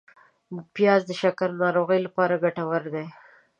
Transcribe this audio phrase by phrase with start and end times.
[0.75, 3.05] پیاز د شکر ناروغۍ لپاره ګټور دی